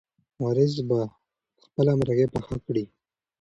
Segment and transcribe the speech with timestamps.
[0.41, 0.99] وارث به
[1.63, 2.83] خپله مرغۍ پخه کړي.